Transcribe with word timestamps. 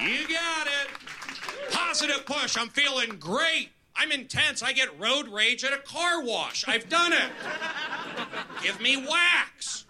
You 0.00 0.28
got 0.28 0.66
it. 0.66 0.88
Positive 1.70 2.24
push. 2.26 2.56
I'm 2.58 2.68
feeling 2.68 3.16
great. 3.18 3.70
I'm 3.94 4.12
intense. 4.12 4.62
I 4.62 4.72
get 4.72 4.98
road 5.00 5.28
rage 5.28 5.64
at 5.64 5.72
a 5.72 5.78
car 5.78 6.22
wash. 6.22 6.66
I've 6.68 6.88
done 6.88 7.12
it. 7.12 7.30
Give 8.62 8.80
me 8.80 8.98
wax. 8.98 9.86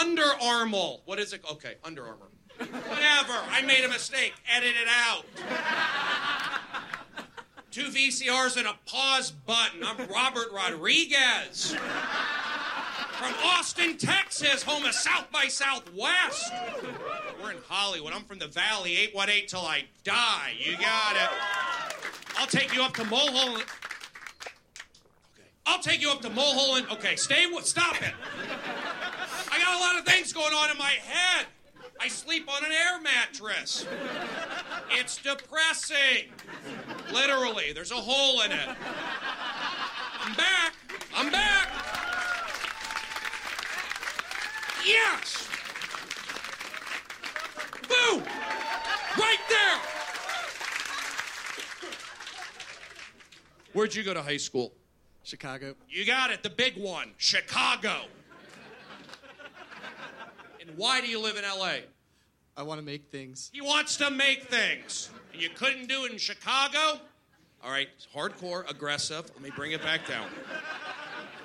Under 0.00 0.24
Armour. 0.42 0.96
What 1.04 1.18
is 1.18 1.32
it? 1.32 1.44
Okay, 1.52 1.74
Under 1.84 2.06
Armour. 2.06 2.28
Whatever. 2.58 3.34
I 3.50 3.62
made 3.66 3.84
a 3.84 3.88
mistake. 3.88 4.34
Edit 4.54 4.70
it 4.70 4.88
out. 4.88 5.24
Two 7.70 7.88
VCRs 7.88 8.56
and 8.56 8.66
a 8.66 8.74
pause 8.86 9.30
button. 9.30 9.84
I'm 9.84 10.08
Robert 10.08 10.50
Rodriguez. 10.52 11.76
From 13.12 13.34
Austin, 13.44 13.98
Texas, 13.98 14.62
home 14.62 14.84
of 14.86 14.94
South 14.94 15.30
by 15.30 15.46
Southwest. 15.46 16.52
We're 17.42 17.52
in 17.52 17.58
Hollywood. 17.68 18.12
I'm 18.12 18.24
from 18.24 18.38
the 18.38 18.48
Valley. 18.48 18.96
818 18.98 19.48
till 19.48 19.60
I 19.60 19.84
die. 20.04 20.52
You 20.58 20.76
got 20.76 21.16
it. 21.16 21.30
I'll 22.36 22.46
take 22.46 22.74
you 22.74 22.82
up 22.82 22.94
to 22.94 23.04
Mulholland. 23.04 23.64
Okay. 23.64 25.48
I'll 25.66 25.82
take 25.82 26.02
you 26.02 26.10
up 26.10 26.20
to 26.22 26.30
Mulholland. 26.30 26.86
Okay, 26.92 27.16
stay 27.16 27.46
with. 27.46 27.66
Stop 27.66 28.02
it. 28.02 28.14
I 29.50 29.58
got 29.58 29.76
a 29.76 29.80
lot 29.80 29.98
of 29.98 30.04
things 30.04 30.32
going 30.32 30.52
on 30.52 30.70
in 30.70 30.78
my 30.78 30.90
head. 30.90 31.46
I 32.00 32.08
sleep 32.08 32.48
on 32.50 32.64
an 32.64 32.72
air 32.72 33.00
mattress. 33.00 33.86
It's 34.90 35.18
depressing. 35.18 36.30
Literally, 37.12 37.72
there's 37.74 37.90
a 37.90 37.96
hole 37.96 38.40
in 38.42 38.52
it. 38.52 38.68
I'm 40.20 40.34
back. 40.34 40.74
I'm 41.14 41.30
back. 41.30 41.68
Yes. 44.86 45.46
Boom. 47.86 48.22
Right 49.18 49.38
there. 49.48 49.80
Where'd 53.72 53.94
you 53.94 54.02
go 54.02 54.14
to 54.14 54.22
high 54.22 54.36
school? 54.36 54.72
Chicago. 55.22 55.74
You 55.88 56.04
got 56.04 56.30
it, 56.30 56.42
the 56.42 56.50
big 56.50 56.76
one, 56.76 57.10
Chicago. 57.18 58.02
and 60.60 60.70
why 60.76 61.00
do 61.00 61.06
you 61.06 61.20
live 61.20 61.36
in 61.36 61.44
LA? 61.44 61.76
I 62.56 62.62
want 62.62 62.80
to 62.80 62.84
make 62.84 63.06
things. 63.10 63.50
He 63.52 63.60
wants 63.60 63.96
to 63.98 64.10
make 64.10 64.44
things. 64.44 65.10
And 65.32 65.40
you 65.40 65.50
couldn't 65.50 65.88
do 65.88 66.04
it 66.04 66.12
in 66.12 66.18
Chicago? 66.18 67.00
All 67.62 67.70
right, 67.70 67.88
hardcore, 68.14 68.68
aggressive. 68.68 69.26
Let 69.34 69.42
me 69.42 69.50
bring 69.54 69.72
it 69.72 69.82
back 69.82 70.08
down. 70.08 70.26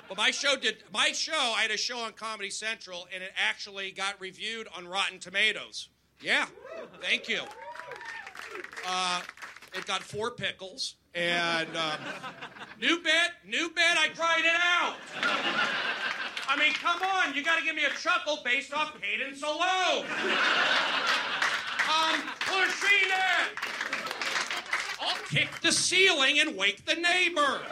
But 0.08 0.16
my 0.16 0.30
show 0.30 0.56
did 0.56 0.82
my 0.92 1.12
show, 1.12 1.32
I 1.56 1.62
had 1.62 1.70
a 1.70 1.76
show 1.76 1.98
on 1.98 2.12
Comedy 2.12 2.50
Central 2.50 3.06
and 3.12 3.22
it 3.22 3.32
actually 3.36 3.90
got 3.90 4.20
reviewed 4.20 4.68
on 4.76 4.86
Rotten 4.86 5.18
Tomatoes. 5.18 5.88
Yeah. 6.20 6.46
Thank 7.02 7.28
you. 7.28 7.42
Uh, 8.86 9.20
it 9.74 9.84
got 9.86 10.02
four 10.02 10.30
pickles. 10.30 10.94
And 11.16 11.68
um, 11.74 11.98
new 12.78 12.98
bit, 12.98 13.30
new 13.46 13.70
bit, 13.70 13.96
I 13.96 14.08
tried 14.08 14.44
it 14.44 14.60
out. 14.62 14.96
I 16.46 16.58
mean, 16.58 16.74
come 16.74 17.00
on, 17.02 17.34
you 17.34 17.42
got 17.42 17.58
to 17.58 17.64
give 17.64 17.74
me 17.74 17.84
a 17.84 17.90
chuckle 17.98 18.40
based 18.44 18.74
off 18.74 18.94
Cadence 19.00 19.42
alone. 19.42 20.04
I'm 21.88 22.20
pushing 22.40 23.08
it. 23.08 23.58
I'll 25.00 25.16
kick 25.30 25.48
the 25.62 25.72
ceiling 25.72 26.38
and 26.38 26.54
wake 26.54 26.84
the 26.84 26.96
neighbor. 26.96 27.62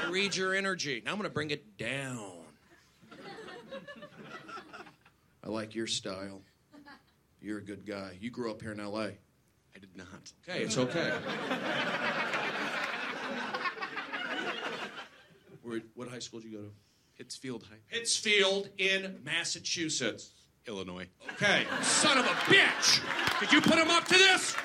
I 0.00 0.08
read 0.08 0.36
your 0.36 0.54
energy. 0.54 1.02
Now 1.04 1.12
I'm 1.12 1.22
to 1.22 1.30
bring 1.30 1.50
it 1.50 1.76
down. 1.76 2.30
I 5.42 5.48
like 5.48 5.74
your 5.74 5.88
style. 5.88 6.42
You're 7.42 7.58
a 7.58 7.62
good 7.62 7.84
guy. 7.84 8.18
You 8.20 8.30
grew 8.30 8.52
up 8.52 8.62
here 8.62 8.70
in 8.70 8.78
LA. 8.78 9.08
I 9.74 9.78
did 9.78 9.96
not. 9.96 10.32
Okay, 10.48 10.62
it's 10.62 10.76
okay. 10.78 11.12
Where, 15.62 15.80
what 15.94 16.08
high 16.08 16.18
school 16.18 16.40
did 16.40 16.50
you 16.50 16.58
go 16.58 16.64
to? 16.64 16.72
Pittsfield 17.16 17.64
High. 17.64 17.76
Pittsfield 17.90 18.70
in 18.78 19.20
Massachusetts. 19.24 20.30
Illinois. 20.66 21.06
Okay, 21.32 21.66
son 21.82 22.18
of 22.18 22.24
a 22.24 22.34
bitch! 22.48 23.00
Did 23.40 23.52
you 23.52 23.60
put 23.60 23.78
him 23.78 23.90
up 23.90 24.04
to 24.06 24.14
this? 24.14 24.56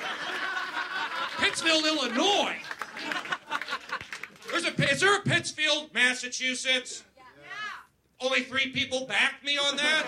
Pittsfield, 1.37 1.85
Illinois. 1.85 2.57
There's 4.51 4.65
a, 4.65 4.91
is 4.91 5.01
there 5.01 5.17
a 5.17 5.21
Pittsfield, 5.21 5.93
Massachusetts? 5.93 7.03
Yeah. 7.17 7.23
Only 8.25 8.41
three 8.43 8.71
people 8.71 9.05
backed 9.05 9.43
me 9.43 9.57
on 9.57 9.75
that? 9.77 10.05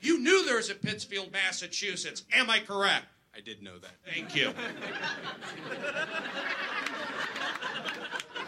You 0.00 0.18
knew 0.18 0.44
there 0.44 0.56
was 0.56 0.70
a 0.70 0.74
Pittsfield, 0.74 1.32
Massachusetts. 1.32 2.24
Am 2.32 2.50
I 2.50 2.60
correct? 2.60 3.06
I 3.38 3.40
did 3.40 3.62
know 3.62 3.78
that. 3.78 3.92
Thank 4.04 4.34
you. 4.34 4.52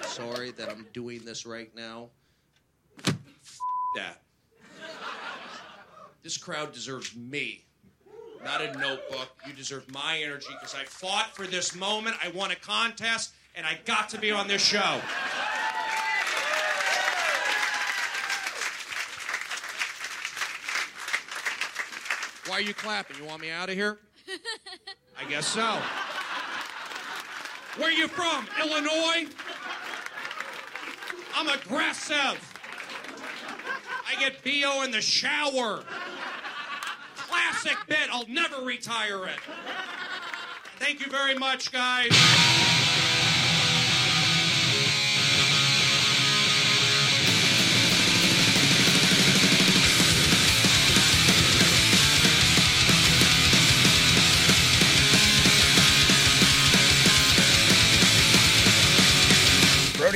Sorry 0.02 0.50
that 0.50 0.68
I'm 0.68 0.84
doing 0.92 1.24
this 1.24 1.46
right 1.46 1.72
now. 1.76 2.08
F- 3.06 3.60
that. 3.94 4.22
This 6.24 6.36
crowd 6.36 6.72
deserves 6.72 7.14
me, 7.14 7.66
not 8.44 8.62
a 8.62 8.76
notebook. 8.78 9.28
You 9.46 9.52
deserve 9.52 9.88
my 9.92 10.18
energy 10.18 10.48
because 10.54 10.74
I 10.74 10.82
fought 10.82 11.36
for 11.36 11.46
this 11.46 11.76
moment. 11.76 12.16
I 12.24 12.30
won 12.30 12.50
a 12.50 12.56
contest, 12.56 13.32
and 13.54 13.64
I 13.64 13.78
got 13.84 14.08
to 14.08 14.18
be 14.18 14.32
on 14.32 14.48
this 14.48 14.60
show. 14.60 15.00
Why 22.48 22.56
are 22.56 22.60
you 22.60 22.74
clapping? 22.74 23.18
You 23.18 23.24
want 23.26 23.40
me 23.40 23.50
out 23.50 23.68
of 23.68 23.76
here? 23.76 24.00
I 25.20 25.24
guess 25.28 25.46
so. 25.46 25.78
Where 27.76 27.88
are 27.88 27.92
you 27.92 28.08
from? 28.08 28.46
Illinois? 28.58 29.28
I'm 31.36 31.48
aggressive. 31.48 32.54
I 34.08 34.18
get 34.18 34.42
BO 34.42 34.82
in 34.82 34.90
the 34.90 35.02
shower. 35.02 35.84
Classic 37.16 37.76
bit. 37.86 38.08
I'll 38.10 38.28
never 38.28 38.62
retire 38.62 39.26
it. 39.26 39.38
Thank 40.78 41.04
you 41.04 41.10
very 41.10 41.34
much, 41.34 41.70
guys. 41.70 42.69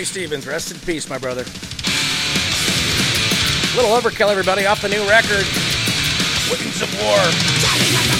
Brody 0.05 0.21
Stevens, 0.21 0.47
rest 0.47 0.71
in 0.71 0.79
peace, 0.81 1.09
my 1.09 1.17
brother. 1.17 1.45
Little 3.75 3.97
overkill, 3.97 4.29
everybody, 4.29 4.67
off 4.67 4.83
the 4.83 4.89
new 4.91 5.03
record. 5.09 5.47
Wings 6.51 6.83
of 6.83 6.93
War. 7.01 8.14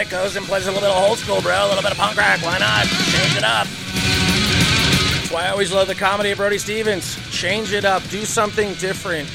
That 0.00 0.08
goes 0.08 0.34
and 0.34 0.46
plays 0.46 0.66
a 0.66 0.72
little 0.72 0.88
bit 0.88 0.96
of 0.96 1.10
old 1.10 1.18
school, 1.18 1.42
bro. 1.42 1.52
A 1.52 1.68
little 1.68 1.82
bit 1.82 1.92
of 1.92 1.98
punk 1.98 2.16
rock. 2.16 2.40
Why 2.40 2.56
not? 2.56 2.86
Change 2.86 3.36
it 3.36 3.44
up. 3.44 3.66
That's 3.66 5.30
why 5.30 5.44
I 5.44 5.50
always 5.50 5.72
love 5.72 5.88
the 5.88 5.94
comedy 5.94 6.30
of 6.30 6.38
Brody 6.38 6.56
Stevens. 6.56 7.18
Change 7.30 7.74
it 7.74 7.84
up. 7.84 8.02
Do 8.08 8.24
something 8.24 8.72
different. 8.74 9.28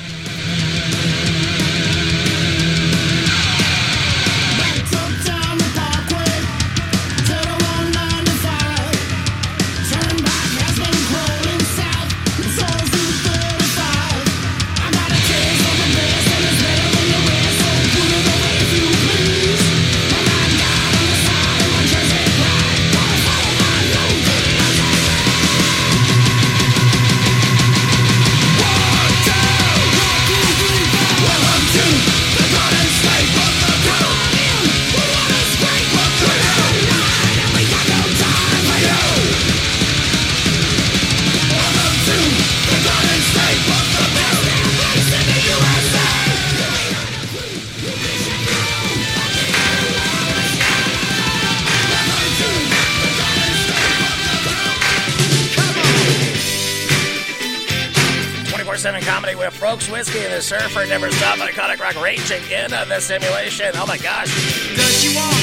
Brooks 59.65 59.89
Whiskey 59.89 60.19
and 60.19 60.31
the 60.31 60.43
Surfer 60.43 60.85
never 60.85 61.09
stop 61.09 61.39
iconic 61.39 61.79
rock 61.79 61.99
raging 61.99 62.43
in 62.51 62.71
uh, 62.71 62.85
the 62.85 62.99
simulation. 62.99 63.71
Oh 63.73 63.87
my 63.87 63.97
gosh. 63.97 64.29
Does 64.75 65.01
she 65.01 65.15
walk? 65.15 65.33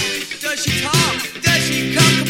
Does 0.41 0.63
she 0.63 0.81
talk? 0.81 1.43
Does 1.43 1.67
she 1.67 1.93
come 1.93 2.22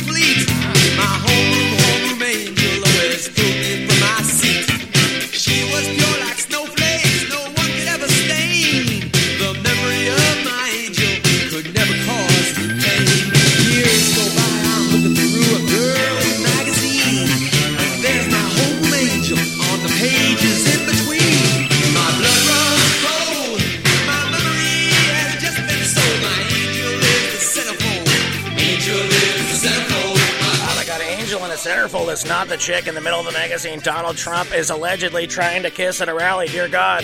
chick 32.62 32.86
in 32.86 32.94
the 32.94 33.00
middle 33.00 33.18
of 33.18 33.26
the 33.26 33.32
magazine 33.32 33.80
Donald 33.80 34.16
Trump 34.16 34.54
is 34.54 34.70
allegedly 34.70 35.26
trying 35.26 35.64
to 35.64 35.70
kiss 35.70 36.00
at 36.00 36.08
a 36.08 36.14
rally. 36.14 36.46
Dear 36.46 36.68
God. 36.68 37.02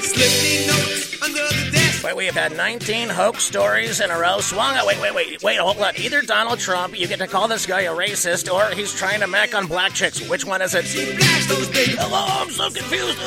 Slipping 0.00 0.66
notes 0.66 1.22
under 1.22 1.38
the 1.38 1.70
desk. 1.70 2.02
Wait, 2.02 2.16
we 2.16 2.26
have 2.26 2.34
had 2.34 2.56
19 2.56 3.08
hoax 3.08 3.44
stories 3.44 4.00
in 4.00 4.10
a 4.10 4.18
row. 4.18 4.40
Swung 4.40 4.74
out. 4.74 4.88
Wait, 4.88 5.00
wait, 5.00 5.14
wait, 5.14 5.40
wait, 5.44 5.58
hold 5.58 5.76
on. 5.78 5.94
Either 5.96 6.20
Donald 6.20 6.58
Trump, 6.58 6.98
you 6.98 7.06
get 7.06 7.20
to 7.20 7.28
call 7.28 7.46
this 7.46 7.64
guy 7.64 7.82
a 7.82 7.94
racist, 7.94 8.52
or 8.52 8.74
he's 8.74 8.92
trying 8.92 9.20
to 9.20 9.28
mac 9.28 9.54
on 9.54 9.68
black 9.68 9.92
chicks. 9.92 10.20
Which 10.28 10.44
one 10.44 10.60
is 10.62 10.74
it? 10.74 10.86
Flash 10.86 11.46
those 11.46 11.68
big 11.68 11.90
Hello, 11.90 12.24
I'm 12.42 12.50
so 12.50 12.70
confused. 12.70 13.18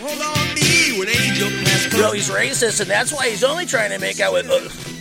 hold 0.00 0.20
on 0.20 0.54
me 0.56 0.98
when 0.98 1.08
angel 1.08 1.50
No, 2.00 2.10
he's 2.10 2.30
racist, 2.30 2.80
and 2.80 2.90
that's 2.90 3.12
why 3.12 3.28
he's 3.30 3.44
only 3.44 3.64
trying 3.64 3.90
to 3.90 4.00
make 4.00 4.18
out 4.18 4.32
with. 4.32 4.50
Uh, 4.50 4.54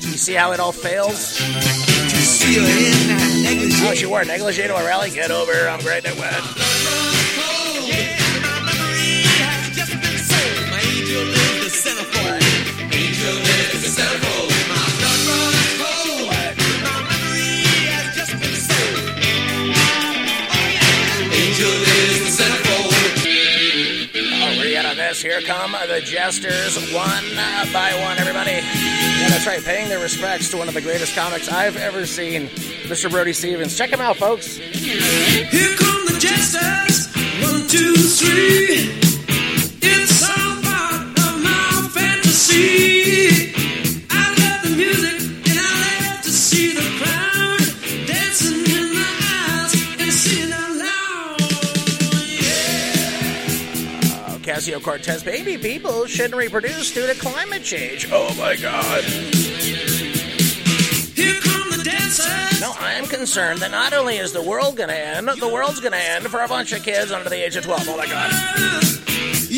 you 0.07 0.17
see 0.19 0.33
how 0.33 0.51
it 0.51 0.59
all 0.59 0.71
fails? 0.71 1.41
Negligee. 3.55 3.87
Oh, 3.87 3.93
she 3.93 4.05
wore 4.05 4.25
negligee 4.25 4.67
to 4.67 4.75
a 4.75 4.83
rally. 4.83 5.09
Get 5.11 5.31
over. 5.31 5.53
her. 5.53 5.69
I'm 5.69 5.79
great 5.81 6.05
at 6.05 6.17
wet. 6.17 6.33
Oh. 6.33 6.73
Here 25.21 25.39
come 25.39 25.71
the 25.87 26.01
jesters, 26.01 26.75
one 26.91 27.23
by 27.71 27.93
one, 28.03 28.19
everybody. 28.19 28.59
That's 29.29 29.47
right. 29.47 29.63
Paying 29.63 29.89
their 29.89 29.99
respects 29.99 30.49
to 30.51 30.57
one 30.57 30.67
of 30.67 30.73
the 30.73 30.81
greatest 30.81 31.15
comics 31.15 31.49
I've 31.49 31.77
ever 31.77 32.05
seen, 32.05 32.47
Mr. 32.87 33.09
Brody 33.09 33.33
Stevens. 33.33 33.77
Check 33.77 33.89
him 33.89 34.01
out, 34.01 34.17
folks. 34.17 34.57
Here 34.57 35.75
come 35.75 36.05
the 36.05 36.17
jesters. 36.19 37.07
One, 37.41 37.67
two, 37.67 37.93
three. 37.95 38.62
Cortez, 54.83 55.23
baby 55.23 55.57
people 55.57 56.05
shouldn't 56.05 56.35
reproduce 56.35 56.93
due 56.93 57.07
to 57.07 57.13
climate 57.15 57.63
change. 57.63 58.07
Oh 58.11 58.33
my 58.37 58.55
God. 58.57 59.03
Here 61.15 61.39
come 61.41 61.69
the 61.71 61.81
dancers. 61.83 62.59
No, 62.59 62.73
I 62.79 62.93
am 62.93 63.05
concerned 63.05 63.59
that 63.59 63.71
not 63.71 63.93
only 63.93 64.17
is 64.17 64.33
the 64.33 64.41
world 64.43 64.75
gonna 64.75 64.93
end, 64.93 65.29
the 65.39 65.47
world's 65.47 65.79
gonna 65.79 65.95
end 65.95 66.25
for 66.27 66.41
a 66.41 66.47
bunch 66.47 66.73
of 66.73 66.83
kids 66.83 67.11
under 67.11 67.29
the 67.29 67.45
age 67.45 67.55
of 67.55 67.63
12. 67.63 67.87
Oh 67.87 67.97
my 67.97 68.05
God. 68.07 68.31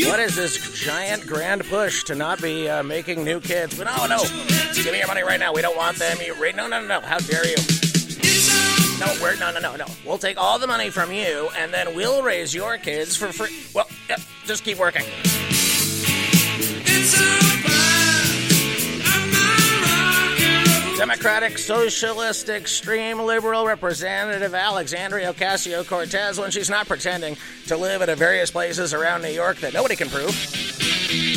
What 0.07 0.19
is 0.19 0.35
this 0.35 0.57
giant 0.79 1.25
grand 1.25 1.63
push 1.65 2.03
to 2.03 2.15
not 2.15 2.41
be 2.41 2.69
uh, 2.69 2.83
making 2.83 3.23
new 3.23 3.39
kids? 3.39 3.77
But 3.77 3.85
no, 3.85 4.05
no. 4.05 4.23
Give 4.75 4.91
me 4.91 4.99
your 4.99 5.07
money 5.07 5.23
right 5.23 5.39
now. 5.39 5.53
We 5.53 5.61
don't 5.61 5.75
want 5.77 5.97
them. 5.97 6.17
You 6.23 6.35
ra- 6.35 6.51
no, 6.55 6.67
no, 6.67 6.81
no, 6.81 6.87
no. 6.87 7.01
How 7.01 7.17
dare 7.17 7.47
you? 7.47 7.55
No, 9.05 9.13
we're 9.21 9.35
no, 9.35 9.51
no, 9.51 9.59
no, 9.59 9.75
no. 9.75 9.85
We'll 10.05 10.17
take 10.17 10.37
all 10.37 10.57
the 10.57 10.67
money 10.67 10.89
from 10.89 11.11
you, 11.11 11.49
and 11.57 11.71
then 11.71 11.95
we'll 11.95 12.23
raise 12.23 12.55
your 12.55 12.77
kids 12.77 13.15
for 13.15 13.31
free. 13.31 13.55
Well, 13.73 13.87
yeah, 14.09 14.17
just 14.45 14.63
keep 14.63 14.79
working. 14.79 15.03
Democratic, 20.97 21.57
socialist, 21.57 22.49
extreme 22.49 23.19
liberal 23.19 23.67
representative 23.67 24.55
Alexandria 24.55 25.33
Ocasio 25.33 25.85
Cortez 25.85 26.39
when 26.39 26.49
she's 26.49 26.69
not 26.69 26.87
pretending 26.87 27.37
to 27.67 27.77
live 27.77 28.01
at 28.01 28.17
various 28.17 28.49
places 28.49 28.93
around 28.93 29.21
New 29.21 29.29
York 29.29 29.57
that 29.57 29.73
nobody 29.73 29.95
can 29.95 30.09
prove. 30.09 30.29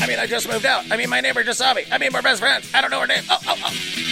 I 0.01 0.07
mean, 0.07 0.19
I 0.19 0.27
just 0.27 0.49
moved 0.49 0.65
out. 0.65 0.91
I 0.91 0.97
mean, 0.97 1.11
my 1.11 1.21
neighbor 1.21 1.43
just 1.43 1.59
saw 1.59 1.75
me. 1.75 1.83
I 1.93 1.99
mean, 1.99 2.13
we're 2.15 2.23
best 2.23 2.41
friends. 2.41 2.71
I 2.73 2.81
don't 2.81 2.91
know 2.91 3.01
her 3.01 3.07
name. 3.07 3.25
Oh, 3.29 3.39
oh, 3.47 3.57
oh. 3.65 4.08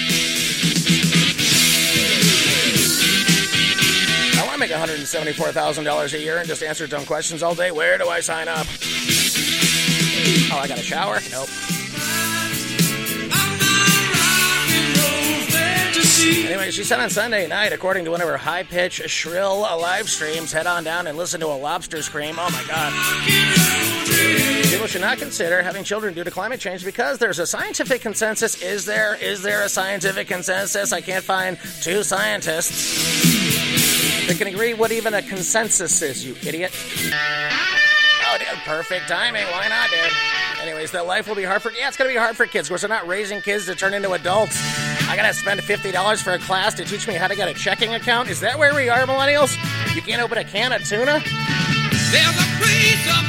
I 4.56 4.58
make 4.58 4.70
$174,000 4.70 6.14
a 6.14 6.18
year 6.18 6.38
and 6.38 6.48
just 6.48 6.62
answer 6.62 6.86
dumb 6.86 7.04
questions 7.04 7.42
all 7.42 7.54
day. 7.54 7.70
Where 7.70 7.98
do 7.98 8.08
I 8.08 8.20
sign 8.20 8.48
up? 8.48 8.66
Oh, 10.50 10.58
I 10.58 10.66
got 10.66 10.78
a 10.78 10.82
shower? 10.82 11.20
Nope. 11.30 11.50
Anyway, 16.48 16.70
she 16.70 16.84
said 16.84 17.00
on 17.00 17.10
Sunday 17.10 17.46
night, 17.46 17.74
according 17.74 18.06
to 18.06 18.10
one 18.10 18.22
of 18.22 18.28
her 18.28 18.38
high 18.38 18.62
pitched, 18.62 19.06
shrill 19.10 19.60
live 19.60 20.08
streams, 20.08 20.52
head 20.52 20.66
on 20.66 20.84
down 20.84 21.06
and 21.06 21.18
listen 21.18 21.38
to 21.40 21.48
a 21.48 21.58
lobster 21.58 22.00
scream. 22.00 22.36
Oh 22.38 22.48
my 22.50 22.64
god. 22.66 22.94
People 24.70 24.86
should 24.86 25.02
not 25.02 25.18
consider 25.18 25.60
having 25.60 25.84
children 25.84 26.14
due 26.14 26.24
to 26.24 26.30
climate 26.30 26.60
change 26.60 26.82
because 26.82 27.18
there's 27.18 27.40
a 27.40 27.46
scientific 27.46 28.00
consensus. 28.00 28.62
Is 28.62 28.86
there? 28.86 29.16
Is 29.16 29.42
there 29.42 29.64
a 29.64 29.68
scientific 29.68 30.28
consensus? 30.28 30.94
I 30.94 31.02
can't 31.02 31.22
find 31.22 31.58
two 31.82 32.02
scientists 32.02 33.35
that 34.26 34.36
can 34.38 34.48
agree 34.48 34.74
what 34.74 34.92
even 34.92 35.14
a 35.14 35.22
consensus 35.22 36.02
is, 36.02 36.24
you 36.24 36.34
idiot. 36.46 36.72
Oh, 38.28 38.38
dude, 38.38 38.48
perfect 38.64 39.08
timing. 39.08 39.44
Why 39.46 39.68
not, 39.68 39.88
dude? 39.90 40.12
Anyways, 40.62 40.90
that 40.92 41.06
life 41.06 41.28
will 41.28 41.36
be 41.36 41.44
hard 41.44 41.62
for. 41.62 41.70
Yeah, 41.72 41.88
it's 41.88 41.96
gonna 41.96 42.10
be 42.10 42.16
hard 42.16 42.36
for 42.36 42.46
kids. 42.46 42.66
Of 42.66 42.70
course, 42.70 42.80
they're 42.80 42.88
not 42.88 43.06
raising 43.06 43.40
kids 43.40 43.66
to 43.66 43.74
turn 43.74 43.94
into 43.94 44.12
adults. 44.12 44.56
I 45.08 45.14
gotta 45.14 45.32
spend 45.32 45.62
fifty 45.62 45.92
dollars 45.92 46.20
for 46.20 46.32
a 46.32 46.38
class 46.38 46.74
to 46.74 46.84
teach 46.84 47.06
me 47.06 47.14
how 47.14 47.28
to 47.28 47.36
get 47.36 47.48
a 47.48 47.54
checking 47.54 47.94
account. 47.94 48.28
Is 48.28 48.40
that 48.40 48.58
where 48.58 48.74
we 48.74 48.88
are, 48.88 49.06
millennials? 49.06 49.56
You 49.94 50.02
can't 50.02 50.20
open 50.20 50.38
a 50.38 50.44
can 50.44 50.72
of 50.72 50.84
tuna. 50.84 51.22
There's 52.10 52.36
a 52.36 52.48
place 52.58 53.25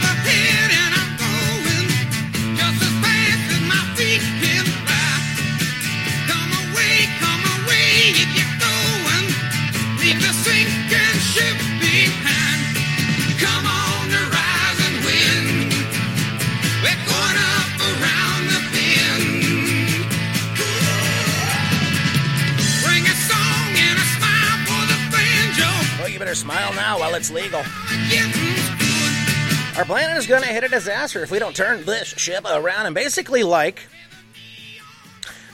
it's 27.18 27.32
legal. 27.32 27.60
Our 29.78 29.86
planet 29.86 30.18
is 30.18 30.28
going 30.28 30.44
to 30.44 30.48
hit 30.48 30.64
a 30.64 30.70
disaster 30.70 31.24
if 31.24 31.32
we 31.32 31.40
don't 31.40 31.56
turn 31.56 31.84
this 31.84 32.08
ship 32.08 32.46
around 32.46 32.86
and 32.86 32.96
basically 32.96 33.44
like 33.44 33.88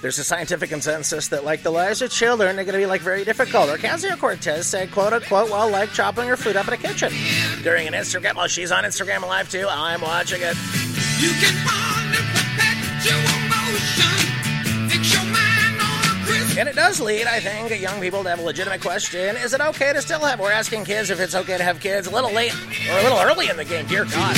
there's 0.01 0.20
a 0.20 0.24
scientific 0.25 0.70
consensus 0.70 1.29
that, 1.29 1.46
like 1.46 1.63
the 1.63 1.72
lives 1.72 2.01
of 2.01 2.12
children, 2.12 2.58
they're 2.58 2.65
going 2.65 2.74
to 2.74 2.79
be 2.79 2.86
like 2.86 3.00
very 3.00 3.24
difficult. 3.24 3.70
Ocasio 3.70 4.20
Cortez 4.20 4.67
said, 4.67 4.91
"quote 4.91 5.13
unquote," 5.13 5.50
while 5.50 5.70
like 5.70 5.93
chopping 5.93 6.27
her 6.27 6.36
food 6.36 6.58
up 6.58 6.67
in 6.67 6.74
a 6.74 6.77
kitchen 6.77 7.10
during 7.63 7.88
an 7.88 7.93
Instagram. 7.93 8.36
Well, 8.36 8.48
she's 8.48 8.74
on 8.74 8.84
Instagram 8.84 9.22
Live 9.22 9.50
too. 9.50 9.65
I'm 9.70 10.01
watching 10.01 10.41
it. 10.41 10.58
You 11.22 11.32
can 11.39 11.55
perpetual 11.63 13.22
motion. 13.22 13.32
And 16.63 16.70
it 16.70 16.77
does 16.77 17.01
lead, 17.01 17.27
I 17.27 17.41
think, 17.41 17.77
young 17.82 18.00
people 18.00 18.24
to 18.24 18.29
have 18.29 18.39
a 18.39 18.41
legitimate 18.41 18.79
question: 18.79 19.36
Is 19.36 19.53
it 19.53 19.60
okay 19.60 19.91
to 19.91 20.01
still 20.01 20.22
have? 20.22 20.39
We're 20.39 20.53
asking 20.53 20.86
kids 20.86 21.10
if 21.10 21.20
it's 21.20 21.36
okay 21.36 21.58
to 21.58 21.63
have 21.63 21.82
kids. 21.82 22.08
A 22.08 22.10
little 22.10 22.32
late 22.32 22.53
or 22.53 23.00
a 23.00 23.03
little 23.03 23.20
early 23.20 23.50
in 23.50 23.58
the 23.58 23.65
game. 23.65 23.86
Dear 23.86 24.05
God. 24.05 24.34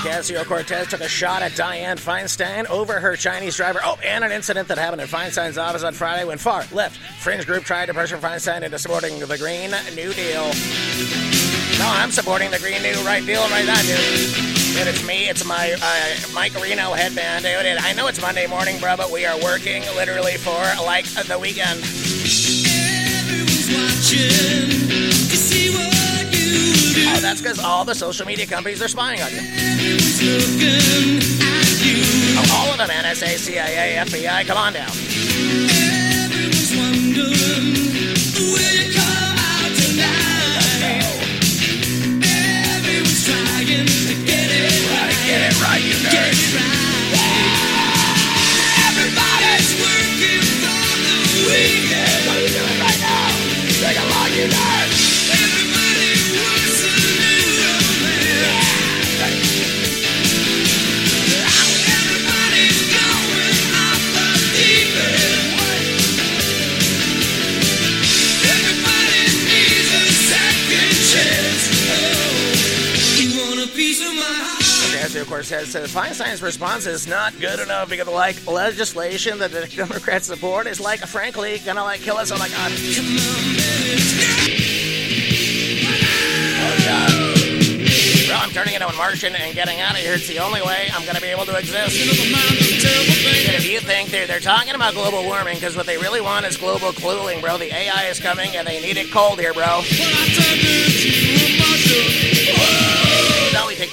Ocasio 0.00 0.46
Cortez 0.46 0.88
took 0.88 1.02
a 1.02 1.08
shot 1.08 1.42
at 1.42 1.52
Dianne 1.52 1.98
Feinstein 1.98 2.64
over 2.70 2.98
her 2.98 3.16
Chinese 3.16 3.54
driver. 3.54 3.80
Oh, 3.84 3.98
and 4.02 4.24
an 4.24 4.32
incident 4.32 4.68
that 4.68 4.78
happened 4.78 5.02
at 5.02 5.08
Feinstein's 5.08 5.58
office 5.58 5.82
on 5.82 5.92
Friday 5.92 6.24
when 6.24 6.38
far 6.38 6.64
left 6.72 6.96
fringe 6.96 7.44
group 7.44 7.64
tried 7.64 7.84
to 7.86 7.92
pressure 7.92 8.16
Feinstein 8.16 8.62
into 8.62 8.78
supporting 8.78 9.18
the 9.18 9.36
Green 9.36 9.72
New 9.94 10.14
Deal. 10.14 10.44
No, 11.78 11.86
I'm 11.86 12.10
supporting 12.10 12.50
the 12.50 12.58
Green 12.60 12.80
New 12.80 12.94
Right 13.04 13.26
Deal 13.26 13.42
right 13.50 13.66
now, 13.66 13.82
dude. 13.82 14.65
Dude, 14.76 14.88
it's 14.88 15.06
me. 15.06 15.26
It's 15.30 15.42
my 15.42 15.72
uh, 15.72 16.34
Mike 16.34 16.54
Reno 16.60 16.92
headband, 16.92 17.44
dude. 17.44 17.64
And 17.64 17.78
I 17.78 17.94
know 17.94 18.08
it's 18.08 18.20
Monday 18.20 18.46
morning, 18.46 18.78
bro, 18.78 18.94
but 18.94 19.10
we 19.10 19.24
are 19.24 19.40
working 19.42 19.80
literally 19.96 20.36
for 20.36 20.60
like 20.84 21.06
the 21.06 21.38
weekend. 21.38 21.80
Everyone's 21.80 23.72
watching 23.72 25.08
to 25.08 25.36
see 25.36 25.72
what 25.72 26.24
you 26.26 26.92
do. 26.92 27.08
Oh, 27.08 27.20
that's 27.22 27.40
because 27.40 27.58
all 27.58 27.86
the 27.86 27.94
social 27.94 28.26
media 28.26 28.44
companies 28.44 28.82
are 28.82 28.88
spying 28.88 29.22
on 29.22 29.30
you. 29.30 29.38
Everyone's 29.40 30.22
looking 30.22 31.24
at 31.40 31.80
you. 31.80 32.04
Oh, 32.36 32.66
all 32.68 32.70
of 32.70 32.76
them, 32.76 32.90
NSA, 32.90 33.38
CIA, 33.38 33.96
FBI, 34.04 34.46
come 34.46 34.58
on 34.58 34.74
down. 34.74 34.92
Heart? 75.14 75.22
Of 75.22 75.28
course, 75.28 75.48
says 75.48 75.70
says 75.70 75.92
Feinstein's 75.92 76.42
response 76.42 76.86
is 76.86 77.06
not 77.06 77.38
good 77.38 77.60
enough 77.60 77.88
because 77.88 78.08
like 78.08 78.44
legislation 78.46 79.38
that 79.38 79.52
the 79.52 79.66
Democrats 79.76 80.26
support 80.26 80.66
is 80.66 80.80
like, 80.80 81.00
frankly, 81.00 81.58
gonna 81.64 81.82
like 81.82 82.00
kill 82.00 82.16
us. 82.16 82.32
Oh 82.32 82.38
my 82.38 82.48
god. 82.48 82.72
Oh 86.58 86.76
god. 86.84 87.12
Bro, 88.26 88.36
I'm 88.36 88.50
turning 88.50 88.74
into 88.74 88.88
a 88.88 88.92
Martian 88.94 89.36
and 89.36 89.54
getting 89.54 89.78
out 89.80 89.92
of 89.92 89.98
here. 89.98 90.14
It's 90.14 90.26
the 90.26 90.40
only 90.40 90.60
way 90.62 90.88
I'm 90.92 91.06
gonna 91.06 91.20
be 91.20 91.28
able 91.28 91.44
to 91.46 91.56
exist. 91.56 91.96
And 92.00 93.54
if 93.54 93.70
you 93.70 93.78
think 93.80 94.10
they're, 94.10 94.26
they're 94.26 94.40
talking 94.40 94.74
about 94.74 94.94
global 94.94 95.22
warming, 95.22 95.54
because 95.54 95.76
what 95.76 95.86
they 95.86 95.96
really 95.96 96.20
want 96.20 96.44
is 96.46 96.56
global 96.56 96.92
cooling, 96.92 97.40
bro. 97.40 97.56
The 97.58 97.72
AI 97.72 98.06
is 98.06 98.18
coming 98.18 98.56
and 98.56 98.66
they 98.66 98.80
need 98.80 98.96
it 98.96 99.12
cold 99.12 99.38
here, 99.38 99.54
bro. 99.54 99.82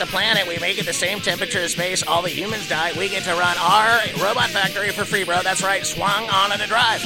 No, 0.04 0.10
we 0.10 0.12
take 0.12 0.12
the 0.12 0.18
planet, 0.18 0.48
we 0.48 0.60
make 0.60 0.78
it 0.80 0.86
the 0.86 0.94
same 0.94 1.20
temperature 1.20 1.60
as 1.60 1.72
space, 1.72 2.04
all 2.04 2.22
the 2.22 2.30
humans 2.30 2.68
die, 2.68 2.92
we 2.98 3.10
get 3.10 3.24
to 3.24 3.32
run 3.32 3.56
our 3.58 4.00
robot 4.22 4.50
factory 4.50 4.90
for 4.92 5.06
free, 5.06 5.24
bro. 5.24 5.42
That's 5.44 5.64
right, 5.64 5.86
swung 5.86 6.30
on 6.30 6.52
in 6.52 6.62
a 6.62 6.68
drive. 6.68 7.02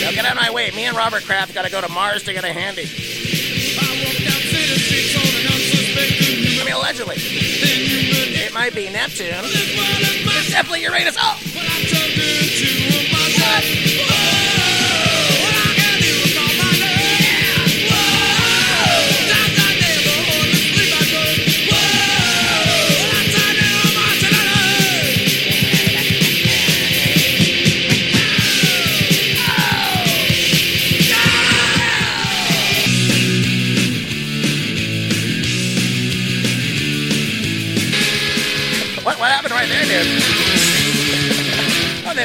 Now 0.00 0.10
get 0.12 0.24
out 0.26 0.36
of 0.36 0.42
my 0.42 0.50
way. 0.50 0.70
Me 0.72 0.84
and 0.84 0.96
Robert 0.96 1.24
Kraft 1.24 1.54
gotta 1.54 1.70
go 1.70 1.80
to 1.80 1.88
Mars 1.88 2.22
to 2.24 2.32
get 2.32 2.44
a 2.44 2.52
handy. 2.52 2.88
I 6.60 6.64
mean, 6.64 6.74
allegedly. 6.74 7.16
It 7.18 8.52
might 8.52 8.74
be 8.74 8.90
Neptune. 8.90 9.28
It's 9.32 10.50
definitely 10.50 10.82
Uranus. 10.82 11.16
Oh! 11.18 11.38
What, 13.44 14.31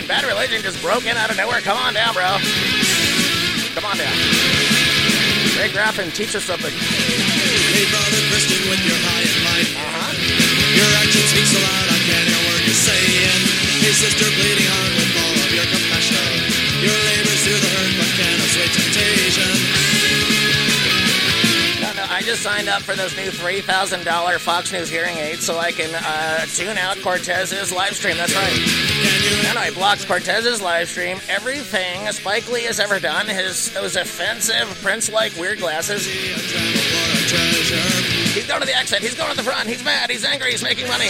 bad 0.07 0.23
religion 0.23 0.63
just 0.63 0.81
broke 0.81 1.05
in 1.05 1.17
out 1.17 1.29
of 1.29 1.37
nowhere. 1.37 1.59
Come 1.59 1.77
on 1.77 1.93
down, 1.93 2.15
bro. 2.15 2.39
Come 3.75 3.83
on 3.83 3.99
down. 3.99 4.15
Ray 5.59 5.67
Graffin, 5.67 6.13
teach 6.15 6.33
us 6.33 6.47
something. 6.47 6.71
Hey, 6.71 7.85
brother 7.91 8.21
Christian, 8.31 8.61
with 8.71 8.79
your 8.87 8.95
high 9.03 9.27
and 9.27 9.41
might. 9.43 9.69
Uh-huh. 9.75 10.11
Your 10.79 10.89
action 11.03 11.23
speaks 11.27 11.51
so 11.51 11.59
loud, 11.59 11.87
I 11.91 11.99
can't 12.07 12.23
hear 12.23 12.39
a 12.39 12.45
word 12.47 12.61
you're 12.63 12.81
saying. 12.87 13.41
Hey, 13.83 13.93
sister, 13.93 14.31
bleeding 14.31 14.69
heart 14.71 14.93
with 14.95 15.11
all 15.17 15.37
of 15.43 15.51
your 15.51 15.67
compassion. 15.67 16.23
Your 16.79 16.95
signed 22.38 22.70
up 22.70 22.82
for 22.84 22.96
those 22.96 23.15
new 23.17 23.29
$3,000 23.32 24.38
Fox 24.39 24.72
News 24.72 24.89
hearing 24.89 25.17
aids 25.17 25.46
so 25.46 25.58
I 25.58 25.72
can 25.72 25.89
uh, 25.94 26.46
tune 26.46 26.77
out 26.77 26.98
Cortez's 26.98 27.72
live 27.72 27.96
stream. 27.96 28.15
That's 28.17 28.36
right. 28.36 29.48
And 29.50 29.58
I 29.58 29.72
blocked 29.72 30.08
Cortez's 30.08 30.62
live 30.62 30.88
stream. 30.88 31.20
Everything 31.27 32.10
Spike 32.12 32.50
Lee 32.51 32.63
has 32.63 32.79
ever 32.79 33.00
done, 33.00 33.27
his 33.27 33.74
those 33.74 33.96
offensive 33.96 34.67
Prince-like 34.82 35.36
weird 35.36 35.58
glasses. 35.60 36.06
He's 38.34 38.48
going 38.48 38.62
to 38.62 38.67
the 38.67 38.77
exit. 38.77 39.00
He's 39.00 39.15
going 39.15 39.32
to 39.32 39.38
the 39.38 39.44
front. 39.44 39.67
He's 39.67 39.84
mad. 39.84 40.10
He's 40.10 40.24
angry. 40.24 40.51
He's 40.51 40.63
making 40.63 40.88
money. 40.88 41.10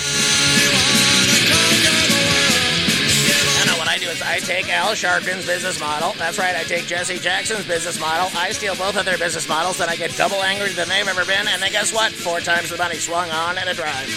Is 4.07 4.21
I 4.21 4.39
take 4.39 4.69
Al 4.69 4.95
Sharpton's 4.95 5.45
business 5.45 5.79
model. 5.79 6.13
That's 6.17 6.39
right. 6.39 6.55
I 6.55 6.63
take 6.63 6.85
Jesse 6.85 7.19
Jackson's 7.19 7.65
business 7.67 7.99
model. 7.99 8.29
I 8.37 8.51
steal 8.51 8.75
both 8.75 8.97
of 8.97 9.05
their 9.05 9.17
business 9.17 9.47
models, 9.47 9.77
then 9.77 9.89
I 9.89 9.95
get 9.95 10.15
double 10.15 10.41
angrier 10.43 10.73
than 10.73 10.87
they've 10.87 11.07
ever 11.07 11.25
been. 11.25 11.47
And 11.47 11.61
then 11.61 11.71
guess 11.71 11.93
what? 11.93 12.11
Four 12.11 12.39
times 12.39 12.69
the 12.69 12.77
money 12.77 12.95
swung 12.95 13.29
on 13.29 13.57
and 13.57 13.69
a 13.69 13.73
drive. 13.73 14.09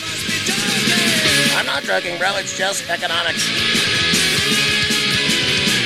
I'm 1.57 1.67
not 1.67 1.83
joking, 1.83 2.19
bro. 2.19 2.37
It's 2.37 2.57
just 2.57 2.89
economics. 2.89 3.47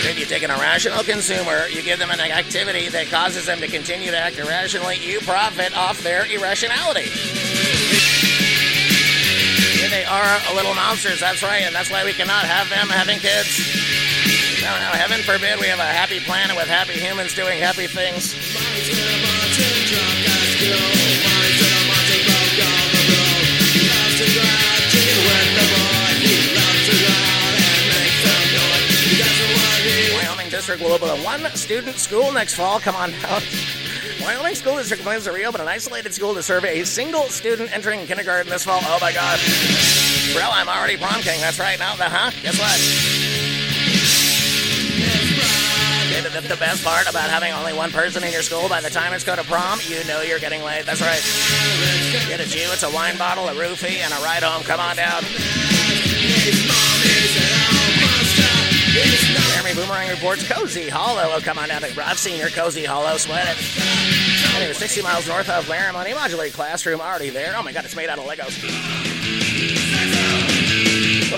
If 0.07 0.19
you 0.19 0.27
take 0.27 0.43
an 0.43 0.51
irrational 0.51 1.03
consumer, 1.03 1.67
you 1.69 1.83
give 1.83 1.99
them 1.99 2.11
an 2.11 2.21
activity 2.21 2.89
that 2.91 3.07
causes 3.09 3.47
them 3.47 3.59
to 3.61 3.69
continue 3.69 4.11
to 4.11 4.19
act 4.19 4.39
irrationally, 4.39 4.99
you 5.01 5.21
profit 5.21 5.77
off 5.77 6.01
their 6.03 6.27
irrationality. 6.31 7.09
Yeah, 9.81 9.89
they 9.89 10.05
are 10.05 10.41
a 10.53 10.55
little 10.55 10.75
monsters, 10.75 11.21
that's 11.21 11.43
right, 11.43 11.63
and 11.63 11.75
that's 11.75 11.91
why 11.91 12.05
we 12.05 12.13
cannot 12.13 12.45
have 12.45 12.69
them 12.71 12.89
having 12.89 13.19
kids. 13.19 13.84
No, 14.65 14.73
no, 14.81 14.97
heaven 14.97 15.21
forbid 15.21 15.61
we 15.61 15.67
have 15.67 15.79
a 15.79 15.83
happy 15.83 16.21
planet 16.21 16.57
with 16.57 16.69
happy 16.69 16.95
humans 16.95 17.35
doing 17.35 17.61
happy 17.61 17.87
things. 17.87 18.33
Wyoming 30.17 30.49
District 30.49 30.81
will 30.81 30.93
open 30.93 31.11
a 31.11 31.17
one-student 31.23 31.99
school 31.99 32.33
next 32.33 32.55
fall. 32.55 32.81
Come 32.81 32.97
on 32.97 33.11
down. 33.11 33.43
Wyoming 34.23 34.55
School 34.55 34.77
District 34.77 35.03
plans 35.03 35.25
to 35.25 35.33
reopen 35.33 35.61
an 35.61 35.69
isolated 35.69 36.15
school 36.15 36.33
to 36.33 36.43
serve 36.43 36.65
a 36.65 36.85
single 36.85 37.25
student 37.25 37.71
entering 37.77 38.07
kindergarten 38.07 38.51
this 38.51 38.65
fall. 38.65 38.81
Oh 38.83 38.99
my 38.99 39.13
God. 39.13 39.39
Well, 40.35 40.51
I'm 40.55 40.69
already 40.69 40.97
prom 40.97 41.21
king. 41.21 41.39
That's 41.43 41.59
right. 41.59 41.79
Now, 41.79 41.97
the 41.97 42.05
huh? 42.05 42.31
Guess 42.43 42.59
what? 42.59 43.14
The, 46.23 46.57
best 46.57 46.85
part 46.85 47.11
about 47.11 47.29
having 47.29 47.53
only 47.53 47.73
one 47.73 47.91
person 47.91 48.23
in 48.23 48.33
your 48.33 48.43
school, 48.43 48.69
by 48.69 48.81
the 48.81 48.89
time 48.89 49.13
it's 49.13 49.25
go 49.25 49.35
to 49.35 49.43
prom, 49.43 49.81
you 49.83 50.05
know 50.05 50.23
you're 50.23 50.39
getting 50.39 50.63
laid. 50.63 50.87
That's 50.87 51.01
right. 51.01 51.21
It, 52.31 52.55
you. 52.55 52.71
It's 52.71 52.85
a 52.85 52.91
wine 52.91 53.19
bottle, 53.19 53.49
a 53.49 53.55
roofie, 53.55 53.99
and 53.99 54.13
a 54.13 54.17
ride 54.23 54.45
home. 54.45 54.63
Come 54.63 54.79
on 54.79 54.95
down. 54.97 55.25
Laramie 59.51 59.75
Boomerang 59.75 60.09
reports 60.11 60.47
Cozy 60.49 60.89
Hollow. 60.89 61.33
Oh, 61.35 61.41
come 61.41 61.59
on 61.59 61.69
down. 61.69 61.83
I've 61.83 62.19
seen 62.19 62.39
your 62.39 62.51
Cozy 62.51 62.85
Hollow. 62.85 63.17
Sweat 63.17 63.49
it. 63.49 64.55
Anyway, 64.55 64.73
60 64.73 65.03
miles 65.03 65.27
north 65.27 65.49
of 65.49 65.69
Laramie, 65.69 66.15
modulated 66.15 66.55
classroom 66.55 67.01
already 67.01 67.31
there. 67.31 67.55
Oh 67.57 67.63
my 67.63 67.73
god, 67.73 67.85
it's 67.85 67.97
made 67.97 68.09
out 68.09 68.19
of 68.19 68.25
Legos. 68.25 68.63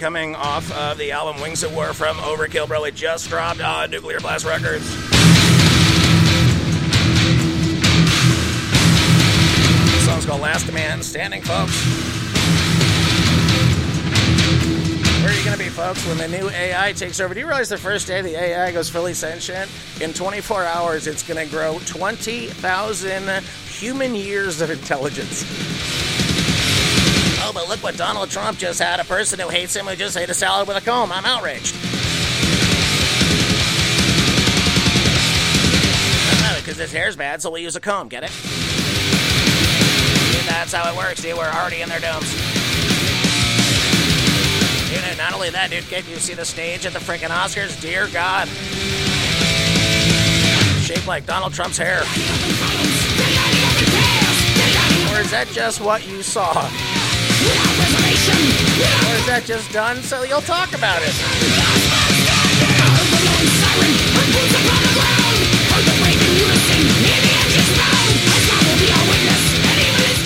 Coming 0.01 0.35
off 0.35 0.73
of 0.73 0.97
the 0.97 1.13
album 1.13 1.43
Wings 1.43 1.63
of 1.63 1.75
War 1.75 1.93
from 1.93 2.17
Overkill, 2.17 2.67
bro. 2.67 2.85
It 2.85 2.95
just 2.95 3.29
dropped 3.29 3.61
on 3.61 3.91
Nuclear 3.91 4.19
Blast 4.19 4.47
Records. 4.47 4.87
Song's 10.07 10.25
called 10.25 10.41
Last 10.41 10.73
Man 10.73 11.03
Standing, 11.03 11.43
folks. 11.43 11.85
Where 15.21 15.31
are 15.31 15.37
you 15.37 15.45
going 15.45 15.59
to 15.59 15.63
be, 15.63 15.69
folks, 15.69 16.07
when 16.07 16.17
the 16.17 16.29
new 16.29 16.49
AI 16.49 16.95
takes 16.95 17.21
over? 17.21 17.35
Do 17.35 17.41
you 17.41 17.47
realize 17.47 17.69
the 17.69 17.77
first 17.77 18.07
day 18.07 18.23
the 18.23 18.41
AI 18.41 18.73
goes 18.73 18.89
fully 18.89 19.13
sentient? 19.13 19.71
In 20.01 20.15
24 20.15 20.65
hours, 20.65 21.07
it's 21.09 21.23
going 21.23 21.47
to 21.47 21.53
grow 21.55 21.79
20,000 21.85 23.45
human 23.69 24.15
years 24.15 24.63
of 24.63 24.71
intelligence. 24.71 26.10
Oh, 27.43 27.53
but 27.53 27.69
look 27.69 27.83
what 27.83 27.97
Donald 27.97 28.31
Trump 28.31 28.59
just 28.59 28.81
had 28.81 29.01
a 29.01 29.05
person 29.05 29.39
who 29.39 29.49
hates 29.49 29.75
him 29.75 29.87
who 29.87 29.97
just 29.97 30.17
ate 30.17 30.29
a 30.31 30.35
salad 30.35 30.69
with 30.69 30.77
a 30.77 30.81
comb. 30.81 31.11
I'm 31.13 31.25
outraged. 31.25 31.75
Because 36.61 36.77
his 36.77 36.93
hair's 36.93 37.17
bad, 37.17 37.41
so 37.43 37.51
we 37.51 37.63
use 37.63 37.75
a 37.75 37.81
comb. 37.81 38.09
Get 38.09 38.23
it? 38.23 38.31
That's 40.47 40.73
how 40.73 40.93
it 40.93 40.97
works, 40.97 41.23
dude. 41.23 41.37
We're 41.37 41.51
already 41.51 41.81
in 41.81 41.89
their 41.89 42.01
domes. 42.01 42.33
And 44.93 45.19
not 45.19 45.33
only 45.33 45.51
that, 45.51 45.71
dude, 45.71 45.85
can 45.85 46.05
you 46.09 46.17
see 46.17 46.35
the 46.35 46.45
stage 46.45 46.85
at 46.85 46.93
the 46.93 46.99
freaking 46.99 47.31
Oscars? 47.31 47.81
Dear 47.81 48.09
God. 48.09 48.47
Shaped 50.83 51.07
like 51.07 51.27
Donald 51.27 51.55
Trump's 51.55 51.79
hair. 51.79 52.01
Or 55.13 55.21
is 55.21 55.31
that 55.31 55.49
just 55.53 55.81
what 55.81 56.07
you 56.07 56.23
saw? 56.23 56.53
Or 57.41 59.15
is 59.17 59.27
that 59.27 59.45
just 59.47 59.73
done 59.73 59.97
so 60.03 60.23
you'll 60.25 60.41
talk 60.43 60.75
about 60.75 61.01
it? 61.03 61.15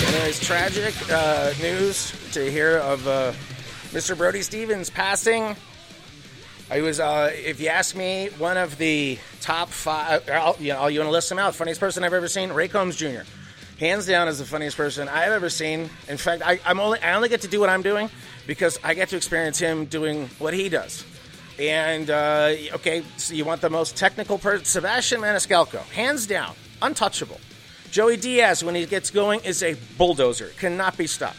Anyways, 0.07 0.39
tragic 0.39 0.93
uh, 1.09 1.53
news 1.61 2.11
to 2.33 2.49
hear 2.51 2.77
of 2.77 3.07
uh, 3.07 3.31
Mr. 3.91 4.17
Brody 4.17 4.41
Stevens 4.41 4.89
passing. 4.89 5.55
I 6.69 6.81
was, 6.81 6.99
uh, 6.99 7.31
if 7.33 7.61
you 7.61 7.67
ask 7.69 7.95
me, 7.95 8.29
one 8.37 8.57
of 8.57 8.77
the 8.77 9.19
top 9.39 9.69
five. 9.69 10.27
I'll, 10.29 10.55
you 10.59 10.73
know, 10.73 10.87
you 10.87 10.99
want 10.99 11.07
to 11.07 11.11
list 11.11 11.29
them 11.29 11.39
out? 11.39 11.53
Funniest 11.55 11.79
person 11.79 12.03
I've 12.03 12.13
ever 12.13 12.27
seen, 12.27 12.51
Ray 12.51 12.67
Combs 12.67 12.95
Jr. 12.95 13.21
Hands 13.79 14.05
down, 14.05 14.27
is 14.29 14.39
the 14.39 14.45
funniest 14.45 14.77
person 14.77 15.09
I've 15.09 15.33
ever 15.33 15.49
seen. 15.49 15.89
In 16.07 16.17
fact, 16.17 16.41
I, 16.45 16.59
I'm 16.65 16.79
only 16.79 16.99
I 17.01 17.13
only 17.13 17.27
get 17.27 17.41
to 17.41 17.47
do 17.47 17.59
what 17.59 17.69
I'm 17.69 17.81
doing 17.81 18.09
because 18.47 18.79
I 18.83 18.93
get 18.93 19.09
to 19.09 19.17
experience 19.17 19.59
him 19.59 19.85
doing 19.85 20.29
what 20.39 20.53
he 20.53 20.69
does. 20.69 21.03
And 21.59 22.09
uh, 22.09 22.53
okay, 22.75 23.03
so 23.17 23.33
you 23.33 23.43
want 23.43 23.61
the 23.61 23.69
most 23.69 23.97
technical 23.97 24.37
person, 24.37 24.65
Sebastian 24.65 25.21
Maniscalco, 25.21 25.79
hands 25.89 26.25
down, 26.25 26.53
untouchable. 26.81 27.39
Joey 27.91 28.17
Diaz, 28.17 28.63
when 28.63 28.75
he 28.75 28.85
gets 28.85 29.09
going, 29.09 29.41
is 29.41 29.63
a 29.63 29.75
bulldozer, 29.97 30.51
cannot 30.57 30.97
be 30.97 31.07
stopped. 31.07 31.37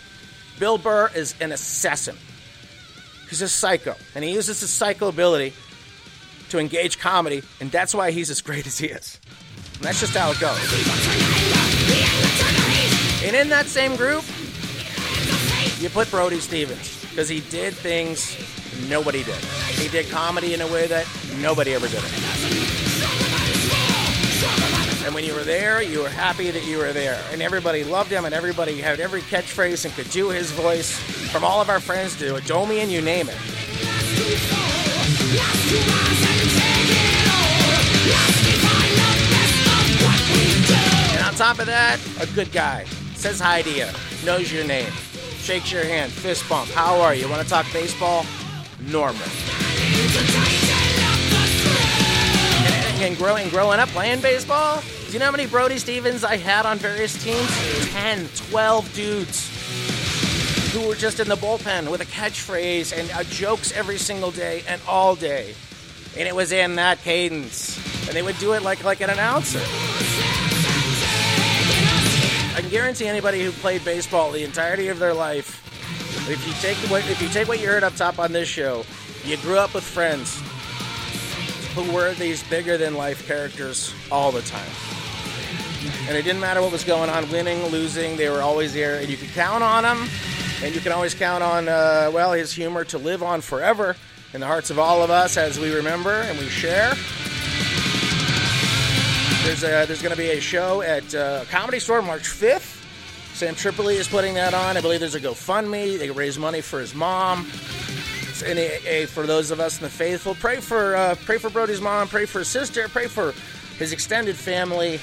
Bill 0.58 0.78
Burr 0.78 1.10
is 1.14 1.34
an 1.40 1.52
assassin. 1.52 2.16
He's 3.28 3.42
a 3.42 3.48
psycho, 3.48 3.94
and 4.14 4.24
he 4.24 4.32
uses 4.32 4.60
his 4.60 4.70
psycho 4.70 5.08
ability 5.08 5.52
to 6.50 6.58
engage 6.58 6.98
comedy, 6.98 7.42
and 7.60 7.70
that's 7.70 7.94
why 7.94 8.10
he's 8.10 8.30
as 8.30 8.40
great 8.40 8.66
as 8.66 8.78
he 8.78 8.86
is. 8.86 9.20
And 9.74 9.84
that's 9.84 10.00
just 10.00 10.16
how 10.16 10.30
it 10.30 10.40
goes. 10.40 11.35
And 13.24 13.34
in 13.34 13.48
that 13.48 13.66
same 13.66 13.96
group, 13.96 14.24
you 15.80 15.90
put 15.90 16.10
Brody 16.10 16.40
Stevens 16.40 17.00
because 17.02 17.28
he 17.28 17.40
did 17.40 17.74
things 17.74 18.36
nobody 18.88 19.24
did. 19.24 19.42
He 19.74 19.88
did 19.88 20.08
comedy 20.10 20.54
in 20.54 20.60
a 20.60 20.66
way 20.66 20.86
that 20.86 21.06
nobody 21.40 21.74
ever 21.74 21.88
did 21.88 22.02
it. 22.02 22.12
And 25.04 25.14
when 25.14 25.24
you 25.24 25.34
were 25.34 25.44
there, 25.44 25.82
you 25.82 26.02
were 26.02 26.08
happy 26.08 26.50
that 26.50 26.64
you 26.64 26.78
were 26.78 26.92
there. 26.92 27.22
And 27.30 27.40
everybody 27.40 27.84
loved 27.84 28.10
him, 28.10 28.24
and 28.24 28.34
everybody 28.34 28.80
had 28.80 28.98
every 28.98 29.22
catchphrase 29.22 29.84
and 29.84 29.94
could 29.94 30.10
do 30.10 30.30
his 30.30 30.50
voice. 30.50 30.98
From 31.30 31.44
all 31.44 31.60
of 31.60 31.68
our 31.68 31.78
friends 31.78 32.16
to 32.16 32.34
Adomian, 32.34 32.88
you 32.90 33.00
name 33.00 33.28
it. 33.28 33.36
And 41.12 41.24
on 41.24 41.34
top 41.34 41.60
of 41.60 41.66
that, 41.66 42.00
a 42.20 42.26
good 42.34 42.50
guy. 42.50 42.84
Says 43.26 43.40
hi 43.40 43.60
to 43.62 43.70
you, 43.72 43.86
knows 44.24 44.52
your 44.52 44.64
name, 44.64 44.92
shakes 45.38 45.72
your 45.72 45.84
hand, 45.84 46.12
fist 46.12 46.48
bump. 46.48 46.70
How 46.70 47.00
are 47.00 47.12
you? 47.12 47.28
Want 47.28 47.42
to 47.42 47.48
talk 47.48 47.66
baseball? 47.72 48.24
Normal. 48.82 49.20
And, 53.02 53.16
growing, 53.18 53.48
growing 53.48 53.80
up 53.80 53.88
playing 53.88 54.20
baseball, 54.20 54.80
do 55.06 55.12
you 55.12 55.18
know 55.18 55.24
how 55.24 55.32
many 55.32 55.46
Brody 55.46 55.78
Stevens 55.78 56.22
I 56.22 56.36
had 56.36 56.66
on 56.66 56.78
various 56.78 57.20
teams? 57.20 57.48
10, 57.90 58.28
12 58.48 58.94
dudes 58.94 60.72
who 60.72 60.86
were 60.86 60.94
just 60.94 61.18
in 61.18 61.28
the 61.28 61.34
bullpen 61.34 61.90
with 61.90 62.02
a 62.02 62.06
catchphrase 62.06 62.96
and 62.96 63.10
uh, 63.10 63.24
jokes 63.24 63.72
every 63.72 63.98
single 63.98 64.30
day 64.30 64.62
and 64.68 64.80
all 64.86 65.16
day. 65.16 65.52
And 66.16 66.28
it 66.28 66.36
was 66.36 66.52
in 66.52 66.76
that 66.76 67.00
cadence. 67.00 67.76
And 68.06 68.14
they 68.14 68.22
would 68.22 68.38
do 68.38 68.52
it 68.52 68.62
like, 68.62 68.84
like 68.84 69.00
an 69.00 69.10
announcer. 69.10 69.58
I 72.56 72.62
can 72.62 72.70
guarantee 72.70 73.06
anybody 73.06 73.44
who 73.44 73.52
played 73.52 73.84
baseball 73.84 74.32
the 74.32 74.42
entirety 74.42 74.88
of 74.88 74.98
their 74.98 75.12
life, 75.12 75.62
if 76.30 76.46
you 76.46 76.54
take 76.54 76.78
what 76.90 77.06
if 77.06 77.20
you 77.20 77.28
take 77.28 77.48
what 77.48 77.60
you 77.60 77.68
heard 77.68 77.84
up 77.84 77.94
top 77.96 78.18
on 78.18 78.32
this 78.32 78.48
show, 78.48 78.82
you 79.26 79.36
grew 79.36 79.58
up 79.58 79.74
with 79.74 79.84
friends 79.84 80.40
who 81.74 81.92
were 81.92 82.14
these 82.14 82.42
bigger 82.44 82.78
than 82.78 82.94
life 82.94 83.26
characters 83.26 83.92
all 84.10 84.32
the 84.32 84.40
time. 84.40 84.70
And 86.08 86.16
it 86.16 86.22
didn't 86.22 86.40
matter 86.40 86.62
what 86.62 86.72
was 86.72 86.82
going 86.82 87.10
on, 87.10 87.30
winning, 87.30 87.62
losing, 87.66 88.16
they 88.16 88.30
were 88.30 88.40
always 88.40 88.72
there, 88.72 89.00
and 89.00 89.10
you 89.10 89.18
could 89.18 89.32
count 89.34 89.62
on 89.62 89.82
them. 89.82 90.08
And 90.62 90.74
you 90.74 90.80
can 90.80 90.92
always 90.92 91.14
count 91.14 91.44
on, 91.44 91.68
uh, 91.68 92.10
well, 92.14 92.32
his 92.32 92.54
humor 92.54 92.84
to 92.86 92.96
live 92.96 93.22
on 93.22 93.42
forever 93.42 93.96
in 94.32 94.40
the 94.40 94.46
hearts 94.46 94.70
of 94.70 94.78
all 94.78 95.02
of 95.02 95.10
us 95.10 95.36
as 95.36 95.60
we 95.60 95.74
remember 95.74 96.10
and 96.10 96.38
we 96.38 96.48
share. 96.48 96.94
There's 99.46 99.62
a, 99.62 99.86
there's 99.86 100.02
going 100.02 100.10
to 100.10 100.20
be 100.20 100.30
a 100.30 100.40
show 100.40 100.82
at 100.82 101.14
uh, 101.14 101.44
Comedy 101.44 101.78
Store 101.78 102.02
March 102.02 102.24
5th. 102.24 102.82
Sam 103.36 103.54
Tripoli 103.54 103.94
is 103.94 104.08
putting 104.08 104.34
that 104.34 104.54
on. 104.54 104.76
I 104.76 104.80
believe 104.80 104.98
there's 104.98 105.14
a 105.14 105.20
GoFundMe. 105.20 106.00
They 106.00 106.10
raise 106.10 106.36
money 106.36 106.60
for 106.60 106.80
his 106.80 106.96
mom. 106.96 107.48
And 108.44 108.58
a, 108.58 109.06
for 109.06 109.24
those 109.24 109.52
of 109.52 109.60
us 109.60 109.78
in 109.78 109.84
the 109.84 109.88
faithful, 109.88 110.34
pray 110.34 110.56
for 110.56 110.96
uh, 110.96 111.14
pray 111.24 111.38
for 111.38 111.48
Brody's 111.48 111.80
mom, 111.80 112.08
pray 112.08 112.26
for 112.26 112.40
his 112.40 112.48
sister, 112.48 112.88
pray 112.88 113.06
for 113.06 113.34
his 113.78 113.92
extended 113.92 114.34
family 114.34 114.98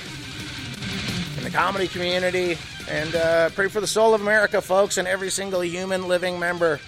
in 1.38 1.44
the 1.46 1.50
comedy 1.50 1.88
community, 1.88 2.58
and 2.90 3.16
uh, 3.16 3.50
pray 3.52 3.70
for 3.70 3.80
the 3.80 3.88
soul 3.88 4.14
of 4.14 4.20
America, 4.20 4.62
folks, 4.62 4.98
and 4.98 5.08
every 5.08 5.30
single 5.30 5.64
human 5.64 6.10
living 6.10 6.38
member 6.38 6.82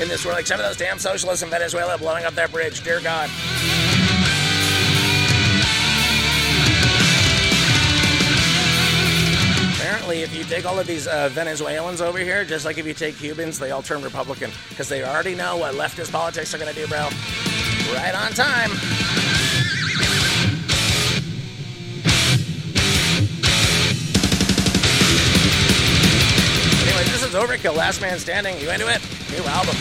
in 0.00 0.06
this 0.06 0.24
world, 0.24 0.38
except 0.38 0.60
for 0.60 0.68
those 0.68 0.76
damn 0.76 1.00
socialists 1.00 1.42
in 1.42 1.50
Venezuela 1.50 1.98
blowing 1.98 2.24
up 2.24 2.34
that 2.34 2.52
bridge. 2.52 2.84
Dear 2.84 3.00
God. 3.00 3.28
Apparently, 10.06 10.22
if 10.22 10.38
you 10.38 10.44
take 10.44 10.64
all 10.64 10.78
of 10.78 10.86
these 10.86 11.08
uh, 11.08 11.28
Venezuelans 11.30 12.00
over 12.00 12.18
here, 12.18 12.44
just 12.44 12.64
like 12.64 12.78
if 12.78 12.86
you 12.86 12.94
take 12.94 13.16
Cubans, 13.16 13.58
they 13.58 13.72
all 13.72 13.82
turn 13.82 14.02
Republican 14.02 14.52
because 14.68 14.88
they 14.88 15.02
already 15.02 15.34
know 15.34 15.56
what 15.56 15.74
leftist 15.74 16.12
politics 16.12 16.54
are 16.54 16.58
going 16.58 16.72
to 16.72 16.80
do, 16.80 16.86
bro. 16.86 17.08
Right 17.92 18.14
on 18.14 18.30
time. 18.30 18.70
Anyway, 26.86 27.02
this 27.10 27.24
is 27.24 27.34
Overkill, 27.34 27.74
Last 27.74 28.00
Man 28.00 28.20
Standing. 28.20 28.60
You 28.60 28.70
into 28.70 28.86
it? 28.86 29.02
New 29.32 29.42
album. 29.48 29.74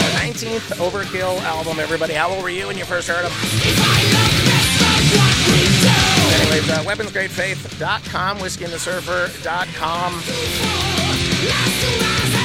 The 0.00 0.16
19th 0.24 0.72
Overkill 0.80 1.38
album, 1.42 1.80
everybody. 1.80 2.14
How 2.14 2.30
old 2.30 2.42
were 2.42 2.48
you 2.48 2.68
when 2.68 2.78
you 2.78 2.86
first 2.86 3.08
heard 3.08 3.26
them? 3.26 3.32
Anyways, 6.30 6.70
uh, 6.70 6.82
weaponsgreatfaith.com, 6.84 8.38
whiskeyandthesurfer.com. 8.38 10.12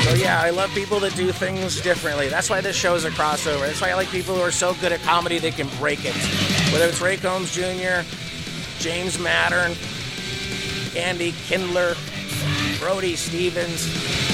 So 0.08 0.14
yeah, 0.14 0.42
I 0.42 0.50
love 0.52 0.70
people 0.74 1.00
that 1.02 1.16
do 1.16 1.32
things 1.32 1.82
differently. 1.82 2.30
That's 2.30 2.50
why 2.50 2.62
this 2.62 2.76
show 2.76 2.96
is 2.96 3.06
a 3.06 3.12
crossover. 3.12 3.62
That's 3.62 3.82
why 3.82 3.90
I 3.90 3.94
like 3.96 4.10
people 4.10 4.36
who 4.36 4.42
are 4.42 4.52
so 4.52 4.74
good 4.76 4.92
at 4.92 5.02
comedy 5.02 5.38
they 5.38 5.52
can 5.52 5.68
break 5.80 6.06
it. 6.06 6.16
Whether 6.72 6.86
it's 6.86 7.02
Ray 7.02 7.18
Combs 7.18 7.54
Jr., 7.54 8.04
James 8.80 9.18
Mattern, 9.18 9.76
Andy 10.96 11.34
Kindler, 11.48 11.96
Brody 12.80 13.16
Stevens. 13.16 14.27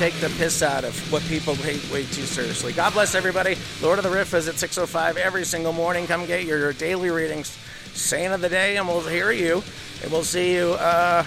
Take 0.00 0.14
the 0.14 0.30
piss 0.38 0.62
out 0.62 0.82
of 0.82 1.12
what 1.12 1.22
people 1.24 1.54
take 1.56 1.76
way 1.92 2.04
too 2.04 2.22
seriously. 2.22 2.72
God 2.72 2.94
bless 2.94 3.14
everybody. 3.14 3.58
Lord 3.82 3.98
of 3.98 4.02
the 4.02 4.08
Riff 4.08 4.32
is 4.32 4.48
at 4.48 4.54
6.05 4.54 5.16
every 5.16 5.44
single 5.44 5.74
morning. 5.74 6.06
Come 6.06 6.24
get 6.24 6.44
your, 6.44 6.58
your 6.58 6.72
daily 6.72 7.10
readings. 7.10 7.54
Saint 7.92 8.32
of 8.32 8.40
the 8.40 8.48
day, 8.48 8.78
and 8.78 8.88
we'll 8.88 9.02
hear 9.02 9.30
you. 9.30 9.62
And 10.02 10.10
we'll 10.10 10.24
see 10.24 10.54
you, 10.54 10.72
uh, 10.72 11.22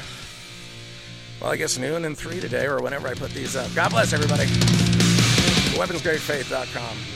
well, 1.39 1.51
I 1.51 1.55
guess 1.55 1.77
noon 1.77 2.03
and 2.03 2.17
3 2.17 2.39
today 2.39 2.65
or 2.65 2.81
whenever 2.81 3.07
I 3.07 3.13
put 3.13 3.29
these 3.29 3.55
up. 3.55 3.69
God 3.75 3.91
bless 3.91 4.11
everybody. 4.11 4.45
WeaponsGreatFaith.com. 5.77 7.12